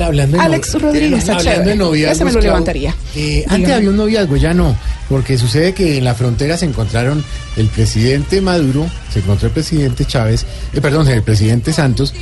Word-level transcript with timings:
Hablando 0.00 0.38
de 0.38 0.42
Alex 0.42 0.80
Rodríguez, 0.80 1.18
está 1.18 1.32
hablando 1.36 1.50
chévere. 1.52 1.70
de 1.70 1.76
noviazgos, 1.76 2.16
Ese 2.16 2.24
me 2.24 2.32
lo 2.32 2.38
Clau, 2.40 2.50
levantaría. 2.54 2.94
eh, 3.14 3.44
antes 3.46 3.70
había 3.72 3.90
un 3.90 3.96
noviazgo, 3.98 4.36
ya 4.38 4.54
no, 4.54 4.74
porque 5.10 5.36
sucede 5.36 5.74
que 5.74 5.98
en 5.98 6.04
la 6.04 6.14
frontera 6.14 6.56
se 6.56 6.64
encontraron 6.64 7.22
el 7.58 7.66
presidente 7.66 8.40
Maduro, 8.40 8.88
se 9.12 9.18
encontró 9.18 9.48
el 9.48 9.52
presidente 9.52 10.06
Chávez, 10.06 10.46
eh, 10.72 10.80
perdón, 10.80 11.08
el 11.08 11.22
presidente 11.22 11.74
Santos, 11.74 12.14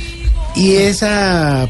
y 0.55 0.73
esa, 0.73 1.67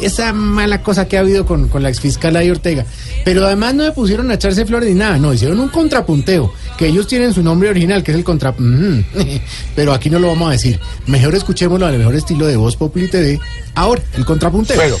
esa 0.00 0.32
mala 0.32 0.82
cosa 0.82 1.06
que 1.06 1.16
ha 1.16 1.20
habido 1.20 1.46
con, 1.46 1.68
con 1.68 1.82
la 1.82 1.88
exfiscal 1.88 2.36
Ay 2.36 2.50
Ortega. 2.50 2.84
Pero 3.24 3.46
además 3.46 3.74
no 3.74 3.84
se 3.84 3.92
pusieron 3.92 4.30
a 4.30 4.34
echarse 4.34 4.66
flores 4.66 4.88
ni 4.88 4.94
nada, 4.94 5.18
no, 5.18 5.32
hicieron 5.32 5.58
un 5.60 5.68
contrapunteo, 5.68 6.52
que 6.76 6.86
ellos 6.88 7.06
tienen 7.06 7.32
su 7.32 7.42
nombre 7.42 7.70
original, 7.70 8.02
que 8.02 8.12
es 8.12 8.18
el 8.18 8.24
contra... 8.24 8.50
Ujú. 8.50 9.04
Pero 9.76 9.92
aquí 9.92 10.10
no 10.10 10.18
lo 10.18 10.28
vamos 10.28 10.48
a 10.48 10.52
decir. 10.52 10.78
Mejor 11.06 11.34
escuchémoslo 11.34 11.86
al 11.86 11.98
mejor 11.98 12.14
estilo 12.14 12.46
de 12.46 12.56
Voz 12.56 12.76
Populi 12.76 13.08
TV. 13.08 13.40
Ahora, 13.74 14.02
el 14.14 14.24
contrapunteo. 14.24 14.76
Pero. 14.78 14.98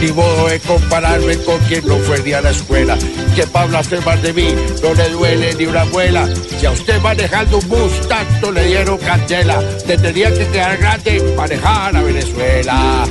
Ni 0.00 0.12
modo 0.12 0.48
de 0.48 0.60
compararme 0.60 1.36
con 1.38 1.58
quien 1.60 1.86
no 1.86 1.96
fue 1.98 2.20
ni 2.22 2.32
a 2.32 2.40
la 2.40 2.50
escuela. 2.50 2.96
Que 3.34 3.46
para 3.46 3.66
blasfemar 3.66 4.20
de 4.20 4.32
mí 4.32 4.54
no 4.82 4.94
le 4.94 5.08
duele 5.10 5.54
ni 5.54 5.66
una 5.66 5.84
muela. 5.86 6.28
Si 6.58 6.66
a 6.66 6.70
usted 6.70 7.00
manejando 7.00 7.58
un 7.58 7.68
bus 7.68 8.08
tanto 8.08 8.52
le 8.52 8.66
dieron 8.66 8.98
candela, 8.98 9.60
te 9.86 9.96
tenía 9.96 10.32
que 10.32 10.46
quedar 10.48 10.76
grande 10.78 11.34
manejar 11.36 11.96
a 11.96 12.02
Venezuela. 12.02 13.06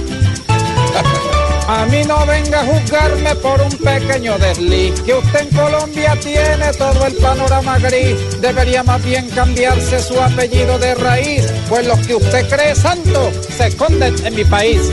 A 1.68 1.86
mí 1.86 2.04
no 2.04 2.26
venga 2.26 2.60
a 2.60 2.66
juzgarme 2.66 3.36
por 3.36 3.62
un 3.62 3.72
pequeño 3.78 4.38
desliz, 4.38 5.00
que 5.02 5.14
usted 5.14 5.42
en 5.42 5.58
Colombia 5.58 6.16
tiene 6.20 6.74
todo 6.78 7.06
el 7.06 7.14
panorama 7.16 7.80
gris. 7.80 8.42
Debería 8.42 8.84
más 8.84 9.04
bien 9.04 9.30
cambiarse 9.30 10.00
su 10.00 10.20
apellido 10.20 10.78
de 10.78 10.94
raíz, 10.96 11.46
pues 11.70 11.88
los 11.88 12.00
que 12.06 12.16
usted 12.16 12.50
cree 12.50 12.76
santo 12.76 13.32
se 13.50 13.68
esconden 13.68 14.14
en 14.26 14.36
mi 14.36 14.44
país. 14.44 14.92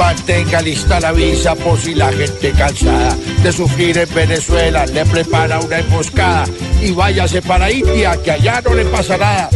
Mantenga 0.00 0.62
lista 0.62 0.98
la 0.98 1.12
visa 1.12 1.54
por 1.54 1.78
si 1.78 1.94
la 1.94 2.10
gente 2.10 2.52
cansada 2.52 3.14
de 3.42 3.52
sufrir 3.52 3.98
en 3.98 4.14
Venezuela 4.14 4.86
le 4.86 5.04
prepara 5.04 5.60
una 5.60 5.78
emboscada 5.78 6.46
y 6.80 6.90
váyase 6.90 7.42
para 7.42 7.70
India 7.70 8.16
que 8.24 8.30
allá 8.30 8.62
no 8.62 8.72
le 8.72 8.86
pasa 8.86 9.18
nada. 9.18 9.50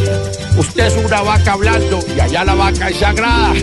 Usted 0.58 0.84
es 0.84 0.96
una 1.02 1.22
vaca 1.22 1.54
hablando 1.54 1.98
y 2.14 2.20
allá 2.20 2.44
la 2.44 2.54
vaca 2.54 2.90
es 2.90 2.98
sagrada. 2.98 3.54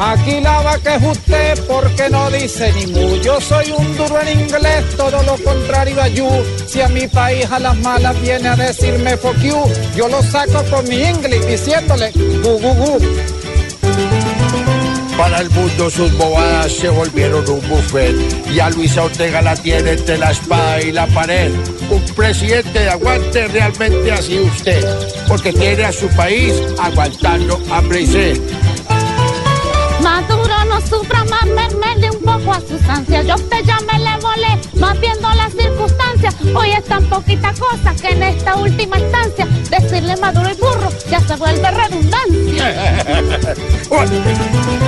Aquí 0.00 0.40
la 0.40 0.60
vaca 0.62 0.96
es 0.96 1.02
usted 1.04 1.64
porque 1.68 2.10
no 2.10 2.28
dice 2.28 2.72
ni 2.72 2.86
mu. 2.88 3.16
Yo 3.18 3.40
soy 3.40 3.70
un 3.70 3.96
duro 3.96 4.20
en 4.20 4.40
inglés, 4.40 4.96
todo 4.96 5.22
lo 5.22 5.36
contrario 5.36 6.02
a 6.02 6.08
you. 6.08 6.28
Si 6.66 6.80
a 6.80 6.88
mi 6.88 7.06
país 7.06 7.46
a 7.52 7.60
las 7.60 7.76
malas 7.76 8.20
viene 8.20 8.48
a 8.48 8.56
decirme 8.56 9.16
fuck 9.16 9.38
you, 9.38 9.62
yo 9.94 10.08
lo 10.08 10.20
saco 10.20 10.64
con 10.68 10.86
mi 10.88 10.96
inglés 10.96 11.46
diciéndole 11.46 12.10
gu 12.42 12.58
gu 12.58 12.74
gu. 12.74 12.98
Para 15.16 15.38
el 15.38 15.48
mundo 15.50 15.88
sus 15.88 16.12
bobadas 16.18 16.70
se 16.72 16.90
volvieron 16.90 17.48
un 17.48 17.66
buffet 17.68 18.14
y 18.52 18.60
a 18.60 18.68
Luisa 18.68 19.04
Ortega 19.04 19.40
la 19.40 19.56
tiene 19.56 19.92
entre 19.92 20.18
la 20.18 20.30
espada 20.30 20.82
y 20.82 20.92
la 20.92 21.06
pared. 21.06 21.50
Un 21.88 22.04
presidente 22.14 22.80
de 22.80 22.90
aguante 22.90 23.48
realmente 23.48 24.12
así 24.12 24.38
usted, 24.38 24.84
porque 25.26 25.54
tiene 25.54 25.84
a 25.84 25.92
su 25.92 26.08
país 26.08 26.52
aguantando 26.78 27.58
hambre 27.70 28.02
y 28.02 28.06
sed. 28.06 28.40
Maduro 30.02 30.64
no 30.66 30.80
sufra 30.82 31.24
más, 31.24 31.46
mermele 31.46 32.10
un 32.10 32.20
poco 32.20 32.52
a 32.52 32.60
sus 32.60 32.82
ansias. 32.86 33.26
Yo 33.26 33.32
a 33.32 33.36
usted 33.36 33.64
ya 33.64 33.78
me 33.90 33.98
le 33.98 34.16
volé, 34.18 34.60
más 34.74 35.00
viendo 35.00 35.32
las 35.32 35.52
circunstancias. 35.52 36.36
Hoy 36.54 36.72
es 36.72 36.84
tan 36.84 37.02
poquita 37.04 37.54
cosa 37.58 37.94
que 37.94 38.08
en 38.08 38.22
esta 38.22 38.56
última 38.56 38.98
instancia 38.98 39.48
decirle 39.70 40.14
Maduro 40.18 40.50
y 40.50 40.54
burro 40.60 40.90
ya 41.10 41.20
se 41.20 41.36
vuelve 41.36 41.70
redundancia. 41.70 43.04